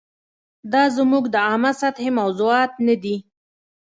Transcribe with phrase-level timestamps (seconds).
[0.71, 3.15] دا زموږ د عامه سطحې موضوعات نه دي.